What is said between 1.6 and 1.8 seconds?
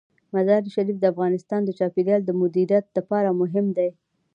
د